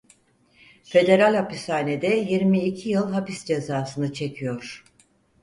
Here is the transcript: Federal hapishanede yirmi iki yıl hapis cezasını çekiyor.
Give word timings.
Federal 0.83 1.35
hapishanede 1.35 2.07
yirmi 2.15 2.59
iki 2.61 2.89
yıl 2.89 3.11
hapis 3.13 3.45
cezasını 3.45 4.13
çekiyor. 4.13 4.83